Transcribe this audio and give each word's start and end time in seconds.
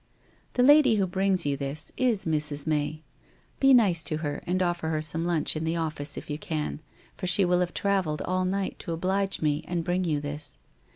The 0.53 0.63
lady 0.63 0.95
who 0.95 1.05
brings 1.05 1.45
you 1.45 1.55
this 1.55 1.91
is 1.95 2.25
Mrs. 2.25 2.65
May. 2.65 3.03
Be 3.59 3.71
nice 3.71 4.01
to 4.01 4.17
her 4.17 4.41
and 4.47 4.63
offer 4.63 4.89
her 4.89 4.99
some 4.99 5.27
lunch 5.27 5.55
in 5.55 5.63
the 5.63 5.75
office, 5.75 6.17
if 6.17 6.27
you 6.27 6.39
can, 6.39 6.81
for 7.15 7.27
she 7.27 7.45
will 7.45 7.59
have 7.59 7.75
travelled 7.75 8.23
all 8.23 8.43
night 8.43 8.79
to 8.79 8.93
oblige 8.93 9.43
me 9.43 9.63
and 9.67 9.83
bring 9.83 10.03
you 10.03 10.19
this. 10.19 10.57